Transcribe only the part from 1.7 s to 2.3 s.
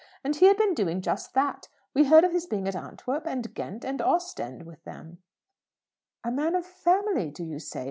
We heard